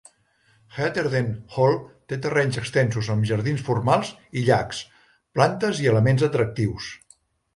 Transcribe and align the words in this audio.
Heatherden 0.75 1.27
Hall 1.57 1.75
té 2.13 2.17
terrenys 2.23 2.57
extensos 2.61 3.11
amb 3.15 3.29
jardins 3.33 3.63
formals 3.69 4.11
i 4.41 4.45
llacs, 4.47 4.79
plantes 5.39 5.83
i 5.85 5.91
elements 5.95 6.25
atractius. 6.29 6.89